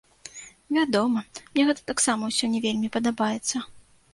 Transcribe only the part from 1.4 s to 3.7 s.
мне гэта таксама ўсё не вельмі падабаецца.